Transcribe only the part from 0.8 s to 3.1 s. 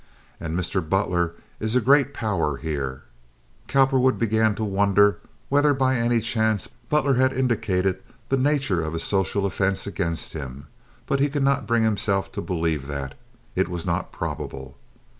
Butler is a great power here—"